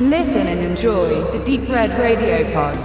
[0.00, 2.76] Listen and enjoy the Deep Red Radio Pod.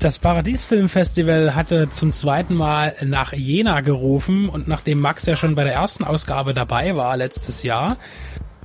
[0.00, 5.62] Das Paradiesfilmfestival hatte zum zweiten Mal nach Jena gerufen und nachdem Max ja schon bei
[5.62, 7.98] der ersten Ausgabe dabei war letztes Jahr,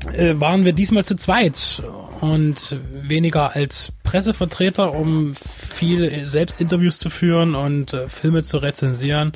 [0.06, 1.82] waren wir diesmal zu zweit
[2.22, 9.34] und weniger als Pressevertreter, um viel Selbstinterviews zu führen und äh, Filme zu rezensieren,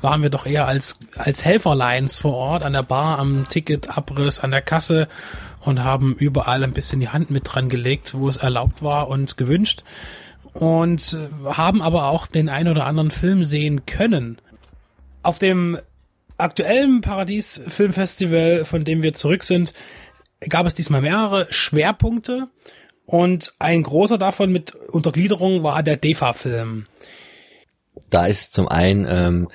[0.00, 4.50] waren wir doch eher als, als Helferlines vor Ort an der Bar, am Ticketabriss, an
[4.50, 5.08] der Kasse
[5.60, 9.36] und haben überall ein bisschen die Hand mit dran gelegt, wo es erlaubt war und
[9.36, 9.82] gewünscht
[10.52, 14.38] und haben aber auch den ein oder anderen Film sehen können.
[15.22, 15.78] Auf dem
[16.36, 19.74] aktuellen Paradies Filmfestival, von dem wir zurück sind,
[20.48, 22.48] gab es diesmal mehrere Schwerpunkte
[23.06, 26.86] und ein großer davon mit Untergliederung war der DEFA-Film.
[28.10, 29.48] Da ist zum einen ähm,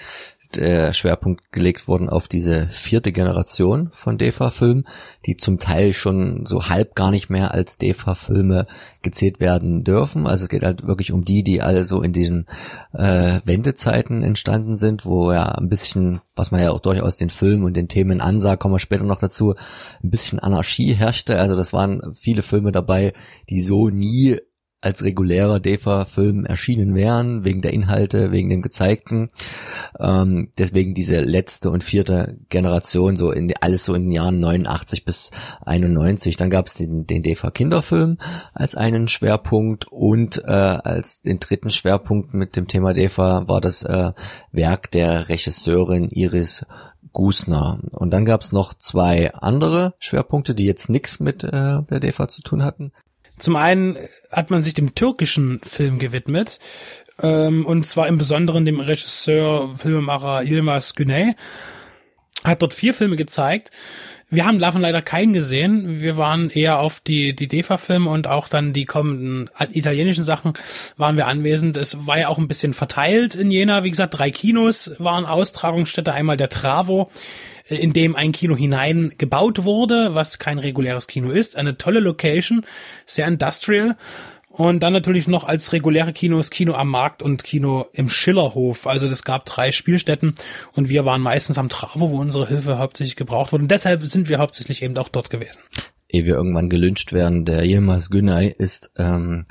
[0.55, 4.87] der Schwerpunkt gelegt worden auf diese vierte Generation von DEFA-Filmen,
[5.25, 8.65] die zum Teil schon so halb gar nicht mehr als DEFA-Filme
[9.01, 10.27] gezählt werden dürfen.
[10.27, 12.47] Also es geht halt wirklich um die, die alle so in diesen
[12.93, 17.63] äh, Wendezeiten entstanden sind, wo ja ein bisschen, was man ja auch durchaus den Filmen
[17.63, 19.55] und den Themen ansah, kommen wir später noch dazu,
[20.03, 21.39] ein bisschen Anarchie herrschte.
[21.39, 23.13] Also das waren viele Filme dabei,
[23.49, 24.39] die so nie
[24.81, 29.29] als regulärer DEFA-Film erschienen wären, wegen der Inhalte, wegen dem Gezeigten.
[29.99, 35.03] Ähm, deswegen diese letzte und vierte Generation, so in alles so in den Jahren 89
[35.03, 35.31] bis
[35.65, 36.37] 91.
[36.37, 38.17] Dann gab es den, den DEFA-Kinderfilm
[38.53, 43.83] als einen Schwerpunkt und äh, als den dritten Schwerpunkt mit dem Thema DEFA war das
[43.83, 44.13] äh,
[44.51, 46.65] Werk der Regisseurin Iris
[47.11, 47.79] Gusner.
[47.91, 52.27] Und dann gab es noch zwei andere Schwerpunkte, die jetzt nichts mit äh, der DEFA
[52.27, 52.91] zu tun hatten.
[53.39, 53.97] Zum einen
[54.31, 56.59] hat man sich dem türkischen Film gewidmet,
[57.21, 61.35] ähm, und zwar im Besonderen dem Regisseur, Filmemacher Yilmaz Güney.
[62.43, 63.71] Hat dort vier Filme gezeigt.
[64.31, 66.01] Wir haben davon leider keinen gesehen.
[66.01, 70.53] Wir waren eher auf die, die DEFA-Filme und auch dann die kommenden italienischen Sachen
[70.97, 71.77] waren wir anwesend.
[71.77, 73.83] Es war ja auch ein bisschen verteilt in Jena.
[73.83, 76.13] Wie gesagt, drei Kinos waren Austragungsstätte.
[76.13, 77.09] Einmal der Travo,
[77.67, 81.55] in dem ein Kino hinein gebaut wurde, was kein reguläres Kino ist.
[81.55, 82.65] Eine tolle Location,
[83.07, 83.97] sehr industrial.
[84.59, 88.87] Und dann natürlich noch als reguläre Kinos Kino am Markt und Kino im Schillerhof.
[88.87, 90.35] Also es gab drei Spielstätten
[90.73, 93.61] und wir waren meistens am Travo, wo unsere Hilfe hauptsächlich gebraucht wurde.
[93.61, 95.61] Und deshalb sind wir hauptsächlich eben auch dort gewesen.
[96.09, 99.45] Ehe wir irgendwann gelünscht werden, der Yilmaz Günay ist ähm,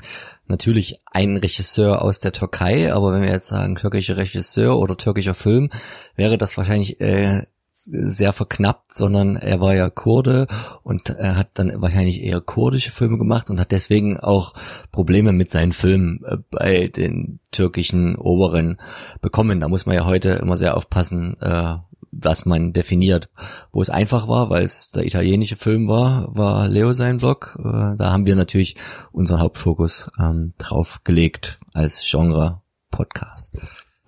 [0.45, 5.33] natürlich ein Regisseur aus der Türkei, aber wenn wir jetzt sagen türkischer Regisseur oder türkischer
[5.33, 5.71] Film,
[6.17, 7.47] wäre das wahrscheinlich äh,
[7.85, 10.47] sehr verknappt, sondern er war ja Kurde
[10.83, 14.53] und er hat dann wahrscheinlich eher kurdische Filme gemacht und hat deswegen auch
[14.91, 18.77] Probleme mit seinen Filmen äh, bei den türkischen Oberen
[19.21, 19.59] bekommen.
[19.59, 21.77] Da muss man ja heute immer sehr aufpassen, äh,
[22.11, 23.29] was man definiert.
[23.71, 27.57] Wo es einfach war, weil es der italienische Film war, war Leo sein Blog.
[27.59, 28.75] Äh, da haben wir natürlich
[29.11, 32.61] unseren Hauptfokus ähm, drauf gelegt als Genre
[32.91, 33.55] Podcast.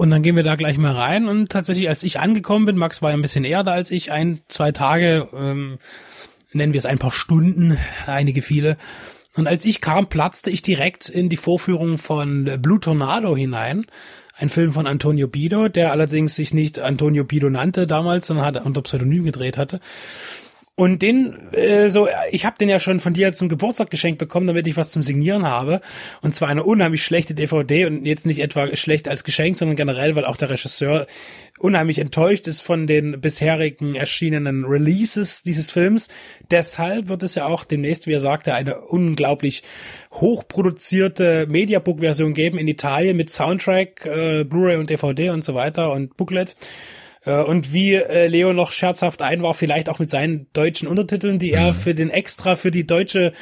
[0.02, 1.28] Und dann gehen wir da gleich mal rein.
[1.28, 4.12] Und tatsächlich, als ich angekommen bin, Max war ja ein bisschen eher da als ich,
[4.12, 5.78] ein, zwei Tage, ähm,
[6.54, 8.78] nennen wir es ein paar Stunden, einige viele.
[9.36, 13.86] Und als ich kam, platzte ich direkt in die Vorführung von Blue Tornado hinein.
[14.36, 18.66] Ein Film von Antonio Bido, der allerdings sich nicht Antonio Bido nannte damals, sondern hat
[18.66, 19.82] unter Pseudonym gedreht hatte.
[20.82, 24.48] Und den, äh, so, ich habe den ja schon von dir zum Geburtstag geschenkt bekommen,
[24.48, 25.80] damit ich was zum Signieren habe.
[26.22, 30.16] Und zwar eine unheimlich schlechte DVD und jetzt nicht etwa schlecht als Geschenk, sondern generell,
[30.16, 31.06] weil auch der Regisseur
[31.60, 36.08] unheimlich enttäuscht ist von den bisherigen erschienenen Releases dieses Films.
[36.50, 39.62] Deshalb wird es ja auch demnächst, wie er sagte, eine unglaublich
[40.14, 46.18] hochproduzierte Mediabook-Version geben in Italien mit Soundtrack, äh, Blu-ray und DVD und so weiter und
[46.18, 46.56] Booklet.
[47.26, 51.52] Äh, und wie äh, Leo noch scherzhaft einwarf, vielleicht auch mit seinen deutschen Untertiteln, die
[51.52, 51.76] er mhm.
[51.76, 53.34] für den extra für die deutsche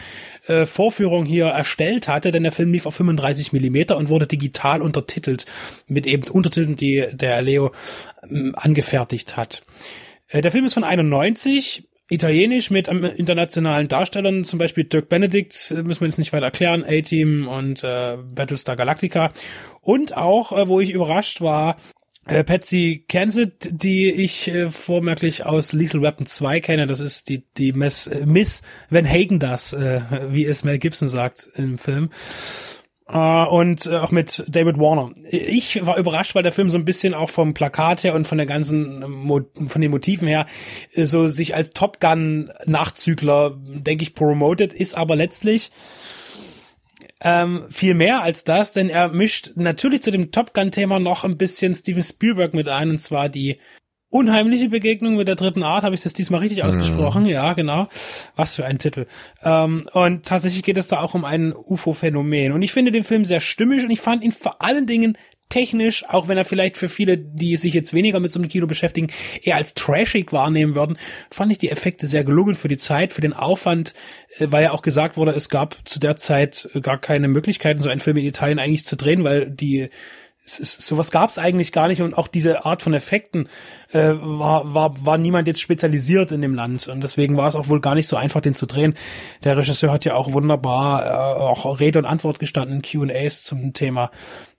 [0.48, 4.82] äh, Vorführung hier erstellt hatte, denn der Film lief auf 35 Millimeter und wurde digital
[4.82, 5.46] untertitelt
[5.88, 7.72] mit eben Untertiteln, die der Leo
[8.30, 9.64] ähm, angefertigt hat.
[10.34, 16.08] der Film ist von 91, italienisch mit internationalen Darstellern, zum Beispiel Dirk Benedict, müssen wir
[16.08, 19.32] jetzt nicht weiter erklären, A-Team und äh, Battlestar Galactica.
[19.82, 21.78] Und auch, äh, wo ich überrascht war,
[22.30, 27.44] äh, Patsy Kensett, die ich äh, vormerklich aus Lethal Weapon 2 kenne, das ist die,
[27.58, 32.10] die Miss, äh, Miss Van Hagen das, äh, wie es Mel Gibson sagt im Film.
[33.12, 35.12] Uh, und uh, auch mit David Warner.
[35.32, 38.38] Ich war überrascht, weil der Film so ein bisschen auch vom Plakat her und von
[38.38, 40.46] der ganzen, Mo von den Motiven her,
[40.94, 45.72] äh, so sich als Top Gun Nachzügler, denke ich, promoted, ist aber letztlich
[47.22, 51.38] Ähm, viel mehr als das, denn er mischt natürlich zu dem Top Gun-Thema noch ein
[51.38, 53.60] bisschen Steven Spielberg mit ein, und zwar die
[54.12, 57.24] Unheimliche Begegnung mit der dritten Art, habe ich das diesmal richtig ausgesprochen?
[57.24, 57.30] Mhm.
[57.30, 57.88] Ja, genau.
[58.36, 59.06] Was für ein Titel.
[59.44, 62.52] Ähm, und tatsächlich geht es da auch um ein UFO-Phänomen.
[62.52, 65.16] Und ich finde den Film sehr stimmig und ich fand ihn vor allen Dingen
[65.50, 68.68] technisch, auch wenn er vielleicht für viele, die sich jetzt weniger mit so einem Kino
[68.68, 69.08] beschäftigen,
[69.42, 70.98] eher als trashig wahrnehmen würden,
[71.32, 73.94] fand ich die Effekte sehr gelungen für die Zeit, für den Aufwand,
[74.38, 77.90] äh, weil ja auch gesagt wurde, es gab zu der Zeit gar keine Möglichkeiten, so
[77.90, 79.90] einen Film in Italien eigentlich zu drehen, weil die
[80.46, 83.50] es ist, sowas gab es eigentlich gar nicht und auch diese Art von Effekten
[83.92, 87.68] äh, war, war, war niemand jetzt spezialisiert in dem Land und deswegen war es auch
[87.68, 88.96] wohl gar nicht so einfach, den zu drehen.
[89.44, 94.12] Der Regisseur hat ja auch wunderbar äh, auch Rede und Antwort gestanden, Q&As zum Thema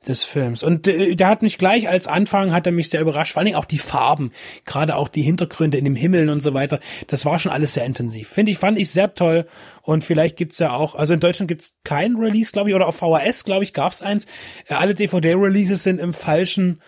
[0.09, 0.63] des Films.
[0.63, 3.47] Und äh, der hat mich gleich als Anfang, hat er mich sehr überrascht, vor allen
[3.47, 4.33] Dingen auch die Farben,
[4.65, 6.81] gerade auch die Hintergründe in dem Himmel und so weiter.
[7.09, 8.29] Das war schon alles sehr intensiv.
[8.29, 9.47] Finde ich, fand ich sehr toll.
[9.83, 12.97] Und vielleicht gibt's ja auch, also in Deutschland gibt's kein Release, glaube ich, oder auf
[12.97, 14.27] VHS, glaube ich, gab's eins.
[14.67, 16.81] Äh, alle DVD-Releases sind im falschen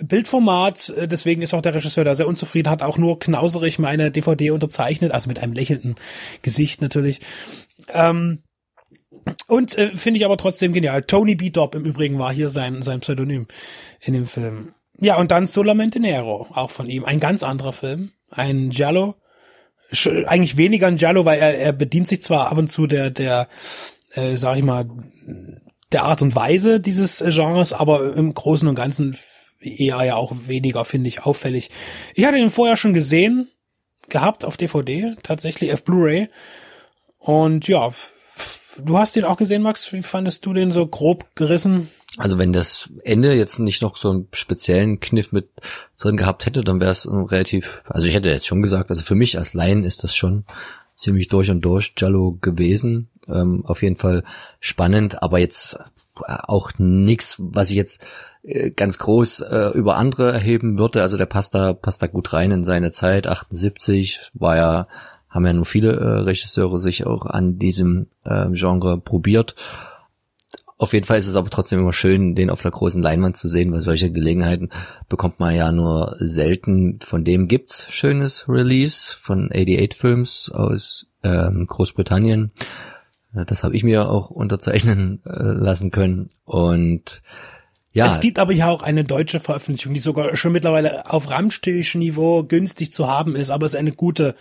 [0.00, 4.10] Bildformat, äh, deswegen ist auch der Regisseur da sehr unzufrieden, hat auch nur knauserig meine
[4.10, 5.96] DVD unterzeichnet, also mit einem lächelnden
[6.42, 7.20] Gesicht natürlich.
[7.92, 8.42] Ähm,
[9.46, 11.02] und äh, finde ich aber trotzdem genial.
[11.02, 11.50] Tony B.
[11.50, 13.46] Dobb im Übrigen war hier sein, sein Pseudonym
[14.00, 14.74] in dem Film.
[15.00, 17.04] Ja, und dann Solamente Nero, auch von ihm.
[17.04, 18.10] Ein ganz anderer Film.
[18.30, 19.14] Ein Giallo.
[20.26, 23.48] Eigentlich weniger ein Giallo, weil er, er bedient sich zwar ab und zu der, der,
[24.14, 24.88] äh, sag ich mal,
[25.92, 29.16] der Art und Weise dieses Genres, aber im Großen und Ganzen
[29.60, 31.70] eher ja auch weniger, finde ich, auffällig.
[32.14, 33.48] Ich hatte ihn vorher schon gesehen,
[34.08, 36.28] gehabt auf DVD, tatsächlich auf Blu-ray.
[37.18, 37.90] Und ja,
[38.82, 39.92] du hast ihn auch gesehen, Max.
[39.92, 41.88] Wie fandest du den so grob gerissen?
[42.16, 45.50] Also wenn das Ende jetzt nicht noch so einen speziellen Kniff mit
[45.98, 49.14] drin gehabt hätte, dann wäre es relativ, also ich hätte jetzt schon gesagt, also für
[49.14, 50.44] mich als Laien ist das schon
[50.94, 53.08] ziemlich durch und durch Jallo gewesen.
[53.28, 54.24] Ähm, auf jeden Fall
[54.58, 55.78] spannend, aber jetzt
[56.26, 58.04] auch nichts, was ich jetzt
[58.42, 61.02] äh, ganz groß äh, über andere erheben würde.
[61.02, 63.26] Also der passt da, passt da gut rein in seine Zeit.
[63.26, 64.88] 78 war ja
[65.28, 69.54] haben ja nur viele äh, Regisseure sich auch an diesem äh, Genre probiert.
[70.78, 73.48] Auf jeden Fall ist es aber trotzdem immer schön, den auf der großen Leinwand zu
[73.48, 74.70] sehen, weil solche Gelegenheiten
[75.08, 77.00] bekommt man ja nur selten.
[77.02, 82.52] Von dem gibt's schönes Release von 88 Films aus ähm, Großbritannien.
[83.32, 86.28] Das habe ich mir auch unterzeichnen äh, lassen können.
[86.44, 87.22] Und
[87.90, 88.06] ja.
[88.06, 92.92] Es gibt aber ja auch eine deutsche Veröffentlichung, die sogar schon mittlerweile auf Ramstisch-Niveau günstig
[92.92, 94.36] zu haben ist, aber es ist eine gute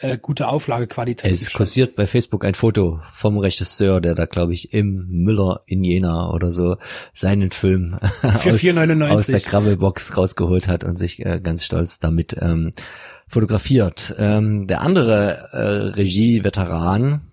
[0.00, 1.32] äh, gute Auflagequalität.
[1.32, 5.84] Es kursiert bei Facebook ein Foto vom Regisseur, der da, glaube ich, im Müller in
[5.84, 6.76] Jena oder so
[7.12, 9.10] seinen Film aus, 4,99.
[9.10, 12.72] aus der Krabbelbox rausgeholt hat und sich äh, ganz stolz damit ähm,
[13.28, 14.14] fotografiert.
[14.18, 17.30] Ähm, der andere äh, Regie-Veteran,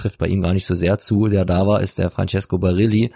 [0.00, 3.12] trifft bei ihm gar nicht so sehr zu, der da war, ist der Francesco Barilli.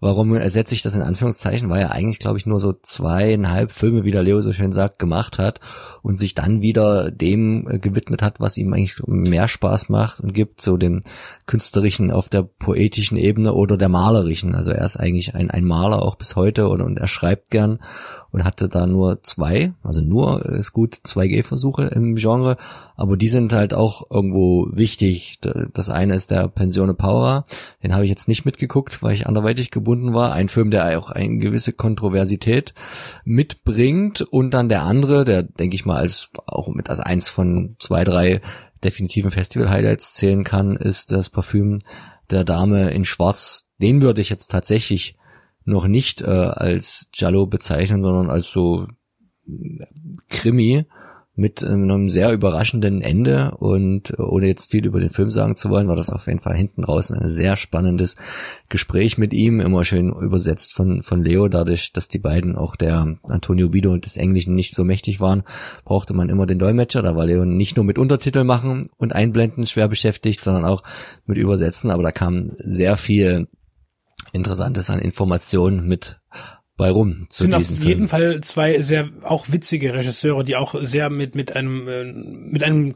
[0.00, 1.68] Warum ersetze ich das in Anführungszeichen?
[1.68, 4.98] Weil er eigentlich, glaube ich, nur so zweieinhalb Filme, wie der Leo so schön sagt,
[4.98, 5.60] gemacht hat
[6.08, 10.32] und sich dann wieder dem äh, gewidmet hat, was ihm eigentlich mehr Spaß macht und
[10.32, 11.02] gibt, so dem
[11.44, 14.54] künstlerischen auf der poetischen Ebene oder der malerischen.
[14.54, 17.78] Also er ist eigentlich ein, ein Maler auch bis heute und, und er schreibt gern
[18.30, 22.56] und hatte da nur zwei, also nur ist gut, zwei Gehversuche im Genre,
[22.96, 25.38] aber die sind halt auch irgendwo wichtig.
[25.72, 27.46] Das eine ist der Pensione Paura,
[27.82, 30.32] den habe ich jetzt nicht mitgeguckt, weil ich anderweitig gebunden war.
[30.32, 32.74] Ein Film, der auch eine gewisse Kontroversität
[33.24, 37.76] mitbringt und dann der andere, der denke ich mal als auch mit als eins von
[37.78, 38.40] zwei, drei
[38.82, 41.80] definitiven Festival-Highlights zählen kann, ist das Parfüm
[42.30, 43.68] der Dame in Schwarz.
[43.80, 45.16] Den würde ich jetzt tatsächlich
[45.64, 48.86] noch nicht äh, als Giallo bezeichnen, sondern als so
[50.28, 50.86] Krimi
[51.38, 53.52] mit einem sehr überraschenden Ende.
[53.58, 56.40] Und äh, ohne jetzt viel über den Film sagen zu wollen, war das auf jeden
[56.40, 58.16] Fall hinten draußen ein sehr spannendes
[58.68, 63.18] Gespräch mit ihm, immer schön übersetzt von, von Leo, dadurch, dass die beiden auch der
[63.22, 65.44] Antonio Bido und des Englischen nicht so mächtig waren,
[65.84, 69.66] brauchte man immer den Dolmetscher, da war Leo nicht nur mit Untertitel machen und einblenden
[69.66, 70.82] schwer beschäftigt, sondern auch
[71.24, 73.46] mit Übersetzen, aber da kam sehr viel
[74.32, 76.20] Interessantes an Informationen mit
[76.78, 77.26] bei rum.
[77.28, 78.08] Zu sind auf jeden Film.
[78.08, 82.94] Fall zwei sehr auch witzige Regisseure, die auch sehr mit mit einem äh, mit einem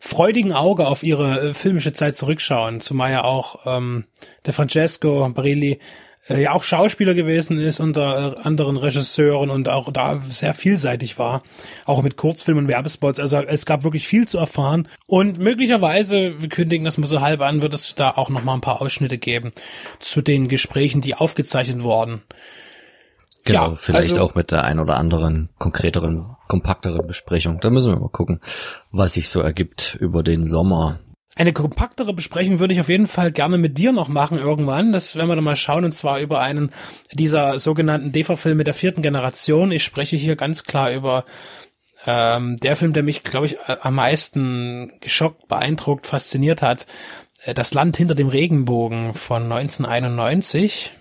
[0.00, 4.04] freudigen Auge auf ihre äh, filmische Zeit zurückschauen, zumal ja auch ähm,
[4.46, 5.80] der Francesco Barilli
[6.28, 11.18] äh, ja auch Schauspieler gewesen ist unter äh, anderen Regisseuren und auch da sehr vielseitig
[11.18, 11.42] war,
[11.86, 13.18] auch mit Kurzfilmen und Werbespots.
[13.18, 17.40] Also es gab wirklich viel zu erfahren und möglicherweise, wir kündigen das mal so halb
[17.40, 19.50] an, wird es da auch noch mal ein paar Ausschnitte geben
[20.00, 22.22] zu den Gesprächen, die aufgezeichnet wurden.
[23.44, 27.60] Genau, ja, vielleicht also, auch mit der ein oder anderen konkreteren, kompakteren Besprechung.
[27.60, 28.40] Da müssen wir mal gucken,
[28.90, 31.00] was sich so ergibt über den Sommer.
[31.36, 34.92] Eine kompaktere Besprechung würde ich auf jeden Fall gerne mit dir noch machen irgendwann.
[34.92, 36.72] Das werden wir dann mal schauen und zwar über einen
[37.12, 39.72] dieser sogenannten DEFA-Filme der vierten Generation.
[39.72, 41.24] Ich spreche hier ganz klar über
[42.06, 46.86] ähm, der Film, der mich, glaube ich, am meisten geschockt, beeindruckt, fasziniert hat.
[47.42, 50.92] Äh, das Land hinter dem Regenbogen von 1991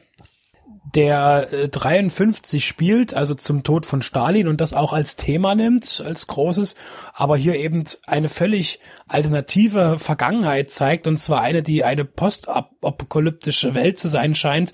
[0.83, 6.03] der äh, 53 spielt, also zum Tod von Stalin und das auch als Thema nimmt,
[6.05, 6.75] als großes,
[7.13, 13.97] aber hier eben eine völlig alternative Vergangenheit zeigt und zwar eine, die eine postapokalyptische Welt
[13.97, 14.73] zu sein scheint,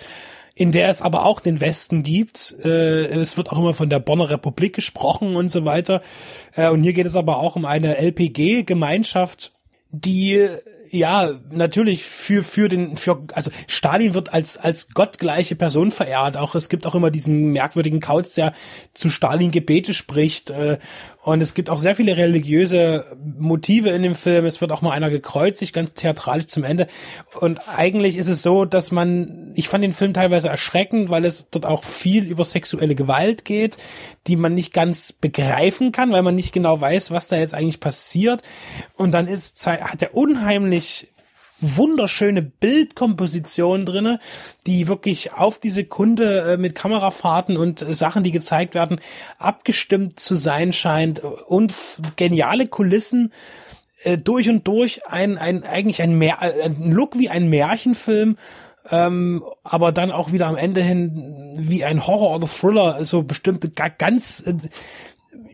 [0.56, 2.56] in der es aber auch den Westen gibt.
[2.66, 6.02] Äh, es wird auch immer von der Bonner Republik gesprochen und so weiter.
[6.54, 9.54] Äh, und hier geht es aber auch um eine LPG-Gemeinschaft,
[9.92, 10.50] die
[10.92, 16.38] ja, natürlich für, für den, für, also Stalin wird als, als gottgleiche Person verehrt.
[16.38, 18.54] Auch, es gibt auch immer diesen merkwürdigen Kauz, der
[18.94, 20.78] zu Stalin Gebete spricht, äh,
[21.22, 23.06] und es gibt auch sehr viele religiöse
[23.38, 24.46] Motive in dem Film.
[24.46, 26.88] Es wird auch mal einer gekreuzigt, ganz theatralisch zum Ende.
[27.40, 31.48] Und eigentlich ist es so, dass man, ich fand den Film teilweise erschreckend, weil es
[31.52, 33.78] dort auch viel über sexuelle Gewalt geht,
[34.28, 37.82] die man nicht ganz begreifen kann, weil man nicht genau weiß, was da jetzt eigentlich
[37.82, 38.42] passiert.
[38.96, 41.10] Und dann ist, hat er unheimlich
[41.62, 44.20] wunderschöne Bildkomposition drinne,
[44.66, 49.00] die wirklich auf die Sekunde äh, mit Kamerafahrten und äh, Sachen, die gezeigt werden,
[49.38, 51.20] abgestimmt zu sein scheint.
[51.20, 51.74] Und
[52.16, 53.34] geniale Kulissen
[54.04, 58.38] äh, durch und durch ein, ein eigentlich ein, Meer, ein Look wie ein Märchenfilm
[58.92, 63.70] ähm, aber dann auch wieder am Ende hin wie ein Horror oder Thriller so bestimmte
[63.70, 64.56] ganz äh,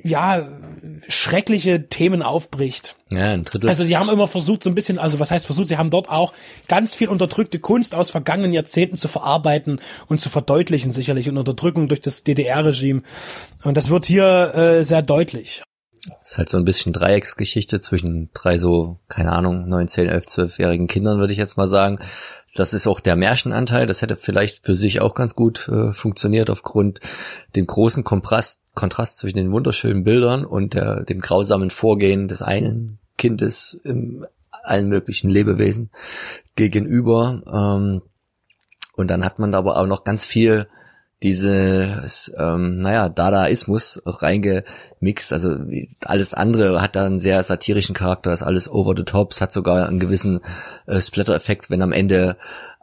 [0.03, 0.47] ja,
[1.07, 2.95] schreckliche Themen aufbricht.
[3.11, 3.69] Ja, ein Drittel.
[3.69, 6.09] Also sie haben immer versucht, so ein bisschen, also was heißt versucht, sie haben dort
[6.09, 6.33] auch
[6.67, 11.87] ganz viel unterdrückte Kunst aus vergangenen Jahrzehnten zu verarbeiten und zu verdeutlichen, sicherlich, und Unterdrückung
[11.87, 13.01] durch das DDR-Regime.
[13.63, 15.63] Und das wird hier äh, sehr deutlich.
[16.07, 20.27] Das ist halt so ein bisschen Dreiecksgeschichte zwischen drei so, keine Ahnung, neun, zehn, elf,
[20.27, 21.99] zwölfjährigen Kindern, würde ich jetzt mal sagen.
[22.55, 23.87] Das ist auch der Märchenanteil.
[23.87, 26.99] Das hätte vielleicht für sich auch ganz gut äh, funktioniert aufgrund
[27.55, 32.99] dem großen Kontrast, Kontrast zwischen den wunderschönen Bildern und der, dem grausamen Vorgehen des einen
[33.17, 35.89] Kindes im allen möglichen Lebewesen
[36.55, 37.41] gegenüber.
[37.51, 38.01] Ähm,
[38.95, 40.67] und dann hat man da aber auch noch ganz viel
[41.23, 44.01] dieses, ähm, naja, Dadaismus
[45.05, 45.33] reingemixt.
[45.33, 45.57] Also
[46.03, 49.53] alles andere hat da einen sehr satirischen Charakter, ist alles over the top, es hat
[49.53, 50.41] sogar einen gewissen
[50.87, 52.37] äh, Splatter-Effekt, wenn am Ende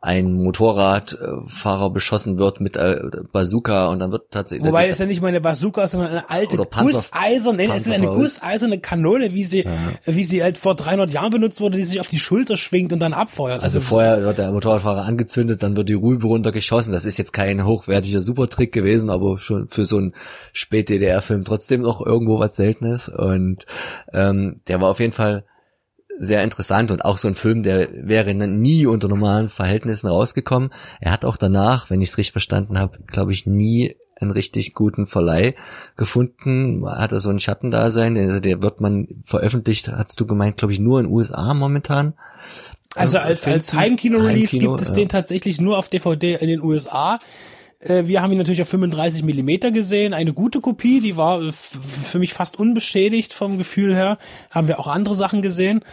[0.05, 3.01] ein Motorradfahrer beschossen wird mit äh,
[3.31, 4.67] Bazooka und dann wird tatsächlich.
[4.67, 8.81] Wobei es ja nicht mal eine Bazooka, sondern eine alte gusseiserne, es ist eine gusseiserne
[8.81, 9.71] Kanone, wie sie, ja.
[10.05, 12.99] wie sie halt vor 300 Jahren benutzt wurde, die sich auf die Schulter schwingt und
[12.99, 13.63] dann abfeuert.
[13.63, 16.93] Also, also vorher wird der Motorradfahrer angezündet, dann wird die Rübe runtergeschossen.
[16.93, 20.15] Das ist jetzt kein hochwertiger Supertrick gewesen, aber schon für so einen
[20.53, 23.67] Spät-DDR-Film trotzdem noch irgendwo was Seltenes und
[24.13, 25.45] ähm, der war auf jeden Fall
[26.19, 30.71] sehr interessant und auch so ein Film, der wäre nie unter normalen Verhältnissen rausgekommen.
[31.01, 34.75] Er hat auch danach, wenn ich es richtig verstanden habe, glaube ich, nie einen richtig
[34.75, 35.55] guten Verleih
[35.97, 36.85] gefunden.
[36.87, 40.79] Hat er so ein Schattendasein, also der wird man veröffentlicht, hast du gemeint, glaube ich,
[40.79, 42.15] nur in USA momentan.
[42.95, 44.95] Also als, als Heimkino-Release Heimkino, gibt es ja.
[44.95, 47.19] den tatsächlich nur auf DVD in den USA.
[47.83, 52.19] Äh, wir haben ihn natürlich auf 35 Millimeter gesehen, eine gute Kopie, die war für
[52.19, 54.19] mich fast unbeschädigt vom Gefühl her.
[54.51, 55.85] Haben wir auch andere Sachen gesehen.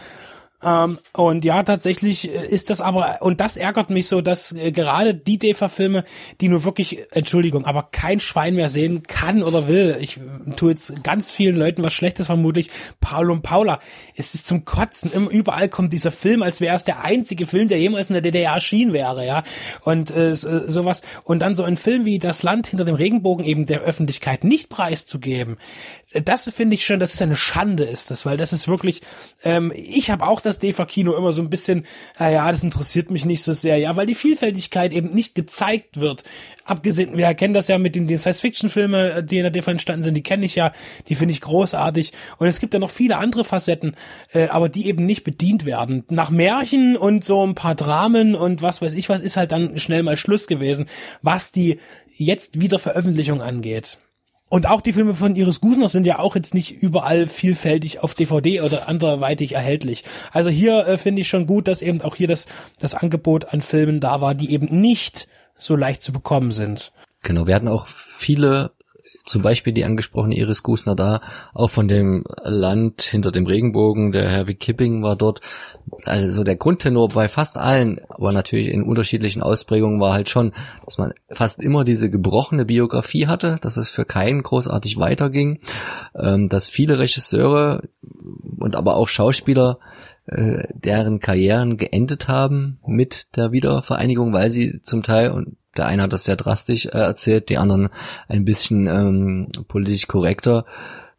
[0.62, 4.72] Ähm, und ja, tatsächlich äh, ist das aber, und das ärgert mich so, dass äh,
[4.72, 6.04] gerade die DEFA-Filme,
[6.40, 10.72] die nur wirklich, Entschuldigung, aber kein Schwein mehr sehen kann oder will, ich äh, tue
[10.72, 13.80] jetzt ganz vielen Leuten was Schlechtes vermutlich, Paul und Paula,
[14.16, 17.68] es ist zum Kotzen, immer überall kommt dieser Film, als wäre es der einzige Film,
[17.68, 19.42] der jemals in der DDR erschienen wäre, ja,
[19.82, 23.64] und äh, sowas, und dann so ein Film wie Das Land hinter dem Regenbogen eben
[23.64, 25.56] der Öffentlichkeit nicht preiszugeben,
[26.12, 29.00] das finde ich schon, dass es eine Schande ist, das, weil das ist wirklich,
[29.44, 31.86] ähm, ich habe auch das DEFA-Kino immer so ein bisschen,
[32.18, 36.24] naja, das interessiert mich nicht so sehr, ja, weil die Vielfältigkeit eben nicht gezeigt wird.
[36.64, 40.14] Abgesehen, wir kennen das ja mit den, den Science-Fiction-Filmen, die in der DEFA entstanden sind,
[40.14, 40.72] die kenne ich ja,
[41.08, 42.12] die finde ich großartig.
[42.38, 43.94] Und es gibt ja noch viele andere Facetten,
[44.32, 46.04] äh, aber die eben nicht bedient werden.
[46.10, 49.78] Nach Märchen und so ein paar Dramen und was weiß ich was, ist halt dann
[49.78, 50.86] schnell mal Schluss gewesen,
[51.22, 53.98] was die jetzt wieder Veröffentlichung angeht.
[54.50, 58.14] Und auch die Filme von Iris Gusner sind ja auch jetzt nicht überall vielfältig auf
[58.14, 60.02] DVD oder anderweitig erhältlich.
[60.32, 62.46] Also hier äh, finde ich schon gut, dass eben auch hier das,
[62.78, 66.90] das Angebot an Filmen da war, die eben nicht so leicht zu bekommen sind.
[67.22, 68.72] Genau, wir hatten auch viele
[69.24, 71.20] zum Beispiel die angesprochene Iris Gusner da,
[71.54, 75.40] auch von dem Land hinter dem Regenbogen, der Herr Kipping war dort.
[76.04, 80.52] Also der Grundtenor bei fast allen, aber natürlich in unterschiedlichen Ausprägungen war halt schon,
[80.84, 85.60] dass man fast immer diese gebrochene Biografie hatte, dass es für keinen großartig weiterging,
[86.14, 87.82] ähm, dass viele Regisseure
[88.58, 89.78] und aber auch Schauspieler
[90.26, 96.02] äh, deren Karrieren geendet haben mit der Wiedervereinigung, weil sie zum Teil, und der eine
[96.02, 97.90] hat das sehr drastisch äh, erzählt, die anderen
[98.28, 100.64] ein bisschen ähm, politisch korrekter,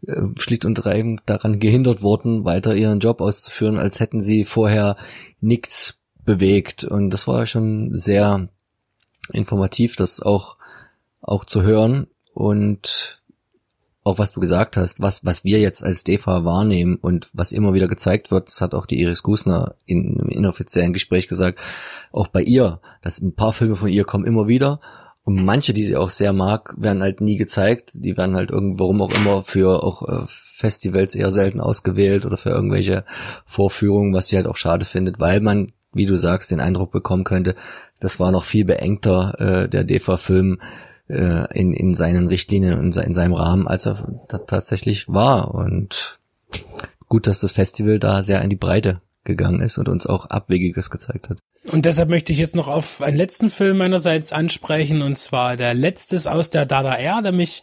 [0.05, 4.95] äh, schlicht und ergreifend daran gehindert wurden, weiter ihren Job auszuführen, als hätten sie vorher
[5.39, 6.83] nichts bewegt.
[6.83, 8.49] Und das war schon sehr
[9.31, 10.57] informativ, das auch,
[11.21, 12.07] auch zu hören.
[12.33, 13.20] Und
[14.03, 17.73] auch was du gesagt hast, was, was wir jetzt als DEFA wahrnehmen und was immer
[17.73, 21.59] wieder gezeigt wird, das hat auch die Iris Gusner in einem inoffiziellen Gespräch gesagt,
[22.11, 24.79] auch bei ihr, dass ein paar Filme von ihr kommen immer wieder
[25.23, 27.91] und manche, die sie auch sehr mag, werden halt nie gezeigt.
[27.93, 32.37] Die werden halt irgendwo, warum auch immer, für auch äh, Festivals eher selten ausgewählt oder
[32.37, 33.05] für irgendwelche
[33.45, 37.23] Vorführungen, was sie halt auch schade findet, weil man, wie du sagst, den Eindruck bekommen
[37.23, 37.55] könnte,
[37.99, 40.59] das war noch viel beengter, äh, der DEFA-Film,
[41.11, 44.03] äh, in, in seinen Richtlinien und in seinem Rahmen, als er
[44.47, 45.53] tatsächlich war.
[45.53, 46.19] Und
[47.07, 50.89] gut, dass das Festival da sehr in die Breite gegangen ist und uns auch Abwegiges
[50.89, 51.37] gezeigt hat.
[51.69, 55.75] Und deshalb möchte ich jetzt noch auf einen letzten Film meinerseits ansprechen, und zwar der
[55.75, 57.61] letztes aus der Dada R, der mich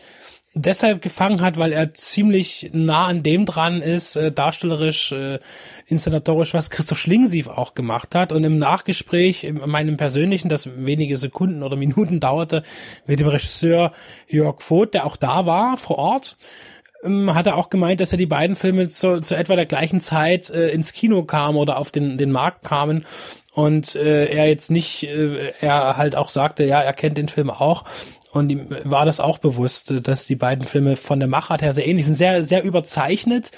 [0.59, 5.39] deshalb gefangen hat, weil er ziemlich nah an dem dran ist, äh, darstellerisch, äh,
[5.87, 8.33] inszenatorisch, was Christoph Schlingsief auch gemacht hat.
[8.33, 12.63] Und im Nachgespräch, in meinem persönlichen, das wenige Sekunden oder Minuten dauerte,
[13.07, 13.93] mit dem Regisseur
[14.29, 16.37] Jörg Voth, der auch da war, vor Ort,
[17.05, 20.01] ähm, hat er auch gemeint, dass er die beiden Filme zu, zu etwa der gleichen
[20.01, 23.05] Zeit äh, ins Kino kamen oder auf den, den Markt kamen
[23.59, 27.51] und äh, er jetzt nicht, äh, er halt auch sagte, ja, er kennt den Film
[27.51, 27.85] auch
[28.33, 31.87] und ihm war das auch bewusst, dass die beiden Filme von der Machart her sehr
[31.87, 33.53] ähnlich sind, sehr, sehr überzeichnet,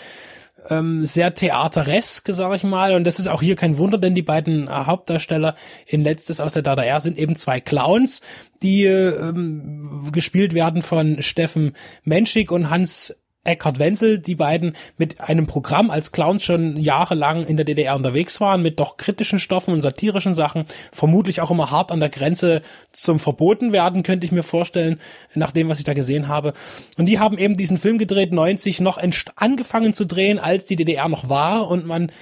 [0.68, 2.94] ähm, sehr theateresk, sage ich mal.
[2.94, 5.54] Und das ist auch hier kein Wunder, denn die beiden äh, Hauptdarsteller
[5.86, 8.20] in Letztes aus der Dada R sind eben zwei Clowns,
[8.62, 11.72] die ähm, gespielt werden von Steffen
[12.04, 17.56] Menschik und Hans Eckhard Wenzel, die beiden mit einem Programm als Clowns schon jahrelang in
[17.56, 21.90] der DDR unterwegs waren, mit doch kritischen Stoffen und satirischen Sachen, vermutlich auch immer hart
[21.90, 22.60] an der Grenze
[22.92, 25.00] zum Verboten werden, könnte ich mir vorstellen,
[25.34, 26.52] nach dem, was ich da gesehen habe.
[26.98, 29.00] Und die haben eben diesen Film gedreht, 90 noch
[29.36, 32.12] angefangen zu drehen, als die DDR noch war und man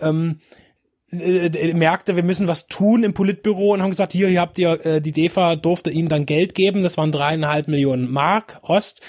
[0.00, 0.40] ähm,
[1.12, 4.58] äh, äh, merkte, wir müssen was tun im Politbüro und haben gesagt, hier, hier habt
[4.58, 9.02] ihr, äh, die DEFA durfte ihnen dann Geld geben, das waren dreieinhalb Millionen Mark Ost.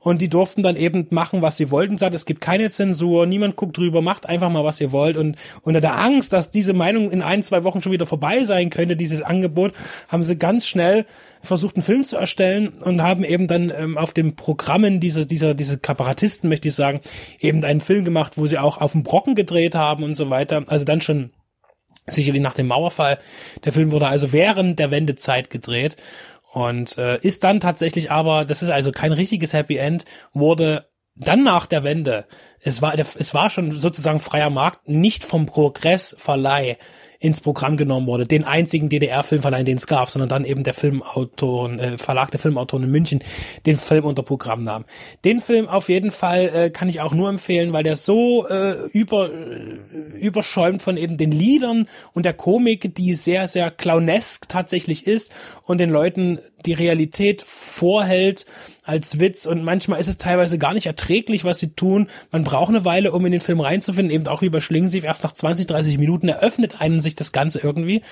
[0.00, 3.56] Und die durften dann eben machen, was sie wollten, sagt, es gibt keine Zensur, niemand
[3.56, 5.18] guckt drüber, macht einfach mal, was ihr wollt.
[5.18, 8.70] Und unter der Angst, dass diese Meinung in ein, zwei Wochen schon wieder vorbei sein
[8.70, 9.74] könnte, dieses Angebot,
[10.08, 11.04] haben sie ganz schnell
[11.42, 15.54] versucht, einen Film zu erstellen und haben eben dann ähm, auf den Programmen dieser, dieser,
[15.54, 17.00] diese Kabarettisten, möchte ich sagen,
[17.38, 20.64] eben einen Film gemacht, wo sie auch auf dem Brocken gedreht haben und so weiter,
[20.66, 21.30] also dann schon
[22.14, 23.18] sicherlich nach dem Mauerfall.
[23.64, 25.96] Der Film wurde also während der Wendezeit gedreht
[26.52, 31.44] und äh, ist dann tatsächlich aber, das ist also kein richtiges Happy End, wurde dann
[31.44, 32.24] nach der Wende,
[32.60, 36.78] es war, es war schon sozusagen freier Markt, nicht vom Progressverleih
[37.20, 41.78] ins Programm genommen wurde, den einzigen DDR-Filmverleih, den es gab, sondern dann eben der Filmautoren,
[41.78, 43.20] äh, Verlag der Filmautoren in München
[43.66, 44.86] den Film unter Programm nahm.
[45.24, 48.86] Den Film auf jeden Fall äh, kann ich auch nur empfehlen, weil der so äh,
[48.92, 55.06] über, äh, überschäumt von eben den Liedern und der Komik, die sehr, sehr clownesk tatsächlich
[55.06, 55.30] ist
[55.64, 58.46] und den Leuten die Realität vorhält
[58.90, 62.08] als Witz und manchmal ist es teilweise gar nicht erträglich, was sie tun.
[62.32, 65.04] Man braucht eine Weile, um in den Film reinzufinden, eben auch wie bei Schlingensief.
[65.04, 68.02] Erst nach 20, 30 Minuten eröffnet einen sich das Ganze irgendwie.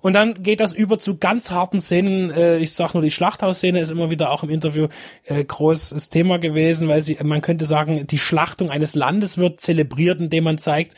[0.00, 2.30] Und dann geht das über zu ganz harten Szenen.
[2.30, 4.88] Äh, ich sag nur, die Schlachthausszene ist immer wieder auch im Interview
[5.24, 10.20] äh, großes Thema gewesen, weil sie, man könnte sagen, die Schlachtung eines Landes wird zelebriert,
[10.20, 10.94] indem man zeigt,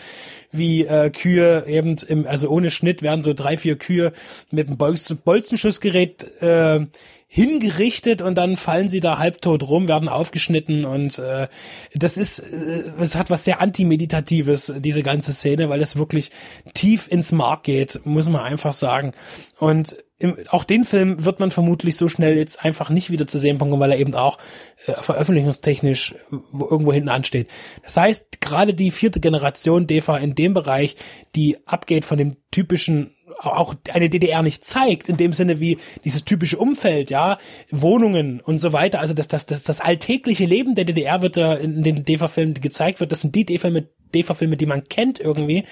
[0.52, 4.12] wie äh, Kühe eben, im, also ohne Schnitt werden so drei, vier Kühe
[4.50, 6.86] mit einem Bolzenschussgerät äh,
[7.28, 11.48] hingerichtet und dann fallen sie da halbtot rum, werden aufgeschnitten und äh,
[11.94, 16.30] das ist, äh, es hat was sehr antimeditatives, diese ganze Szene, weil es wirklich
[16.72, 19.12] tief ins Mark geht, muss man einfach sagen.
[19.58, 23.38] Und im, auch den Film wird man vermutlich so schnell jetzt einfach nicht wieder zu
[23.38, 24.38] sehen bekommen, weil er eben auch
[24.86, 27.48] äh, veröffentlichungstechnisch irgendwo hinten ansteht.
[27.82, 30.96] Das heißt, gerade die vierte Generation DEFA in dem Bereich,
[31.34, 36.24] die abgeht von dem typischen auch eine DDR nicht zeigt, in dem Sinne wie dieses
[36.24, 37.38] typische Umfeld, ja,
[37.70, 39.00] Wohnungen und so weiter.
[39.00, 43.00] Also das, das, das, das alltägliche Leben der DDR wird da in den DEFA-Filmen gezeigt
[43.00, 43.12] wird.
[43.12, 45.64] Das sind die DEFA-Filme, DEFA-Filme, die man kennt irgendwie.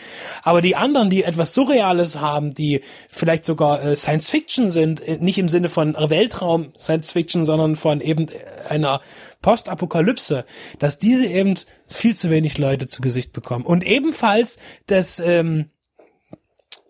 [0.42, 5.18] Aber die anderen, die etwas Surreales haben, die vielleicht sogar äh, Science Fiction sind, äh,
[5.18, 8.26] nicht im Sinne von Weltraum Science Fiction, sondern von eben
[8.68, 9.00] einer
[9.42, 10.44] Postapokalypse,
[10.78, 11.54] dass diese eben
[11.86, 13.64] viel zu wenig Leute zu Gesicht bekommen.
[13.64, 15.66] Und ebenfalls das ähm,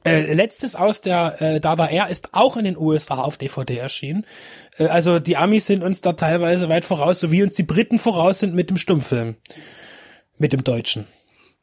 [0.04, 3.78] äh, letztes aus der äh, Da war er ist auch in den USA auf DVD
[3.78, 4.26] erschienen.
[4.78, 7.98] Äh, also die Amis sind uns da teilweise weit voraus, so wie uns die Briten
[7.98, 9.36] voraus sind mit dem Stummfilm.
[10.36, 11.06] Mit dem Deutschen.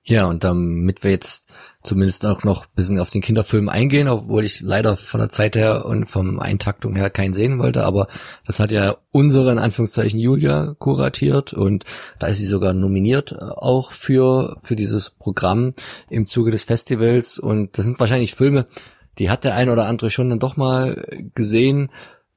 [0.04, 1.48] Ja, und damit wir jetzt
[1.84, 5.56] zumindest auch noch ein bisschen auf den Kinderfilm eingehen, obwohl ich leider von der Zeit
[5.56, 8.08] her und vom Eintaktung her keinen sehen wollte, aber
[8.48, 11.86] das hat ja unsere, in Anführungszeichen, Julia kuratiert und
[12.18, 15.76] da ist sie sogar nominiert äh, auch für, für dieses Programm
[16.10, 17.38] im Zuge des Festivals.
[17.38, 18.66] Und das sind wahrscheinlich Filme,
[19.20, 21.92] die hat der ein oder andere schon dann doch mal gesehen,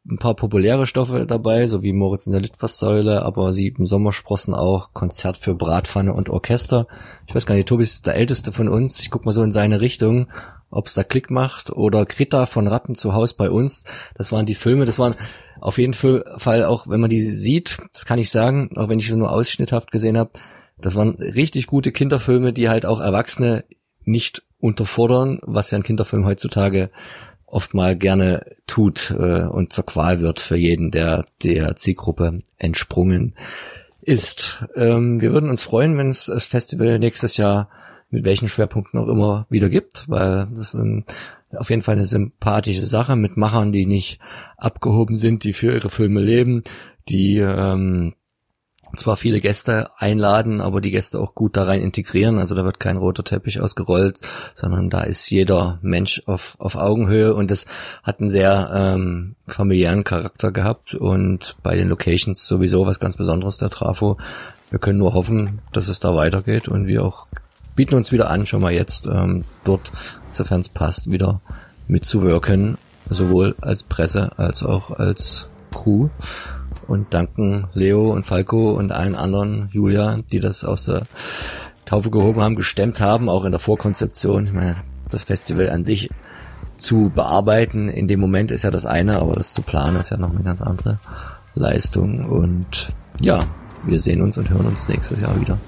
[0.06, 4.92] ein paar populäre Stoffe dabei, so wie Moritz in der Litfaßsäule, aber sieben Sommersprossen auch,
[4.92, 6.86] Konzert für Bratpfanne und Orchester.
[7.26, 9.00] Ich weiß gar nicht, Tobi ist der älteste von uns.
[9.00, 10.28] Ich guck mal so in seine Richtung,
[10.70, 11.70] ob es da Klick macht.
[11.70, 13.84] Oder Greta von Ratten zu Haus bei uns.
[14.14, 15.14] Das waren die Filme, das waren
[15.60, 19.08] auf jeden Fall auch, wenn man die sieht, das kann ich sagen, auch wenn ich
[19.08, 20.32] sie nur ausschnitthaft gesehen habe,
[20.78, 23.64] das waren richtig gute Kinderfilme, die halt auch Erwachsene
[24.04, 26.90] nicht unterfordern, was ja ein Kinderfilm heutzutage
[27.54, 33.34] oft mal gerne tut äh, und zur Qual wird für jeden, der der Zielgruppe entsprungen
[34.02, 34.64] ist.
[34.74, 37.68] Ähm, wir würden uns freuen, wenn es das Festival nächstes Jahr
[38.10, 41.04] mit welchen Schwerpunkten auch immer wieder gibt, weil das ähm,
[41.56, 44.18] auf jeden Fall eine sympathische Sache mit Machern, die nicht
[44.56, 46.64] abgehoben sind, die für ihre Filme leben,
[47.08, 48.14] die ähm,
[48.98, 52.38] zwar viele Gäste einladen, aber die Gäste auch gut da rein integrieren.
[52.38, 54.20] Also da wird kein roter Teppich ausgerollt,
[54.54, 57.34] sondern da ist jeder Mensch auf, auf Augenhöhe.
[57.34, 57.66] Und das
[58.02, 60.94] hat einen sehr ähm, familiären Charakter gehabt.
[60.94, 64.18] Und bei den Locations sowieso was ganz Besonderes der Trafo.
[64.70, 66.68] Wir können nur hoffen, dass es da weitergeht.
[66.68, 67.26] Und wir auch
[67.76, 69.92] bieten uns wieder an, schon mal jetzt ähm, dort,
[70.32, 71.40] sofern es passt, wieder
[71.88, 72.78] mitzuwirken,
[73.08, 76.08] sowohl als Presse als auch als Crew
[76.86, 81.02] und danken Leo und Falco und allen anderen, Julia, die das aus der
[81.84, 84.46] Taufe gehoben haben, gestemmt haben, auch in der Vorkonzeption.
[84.46, 84.76] Ich meine,
[85.10, 86.10] das Festival an sich
[86.76, 90.16] zu bearbeiten in dem Moment ist ja das eine, aber das zu planen ist ja
[90.16, 90.98] noch eine ganz andere
[91.54, 92.24] Leistung.
[92.24, 93.44] Und ja,
[93.84, 95.58] wir sehen uns und hören uns nächstes Jahr wieder.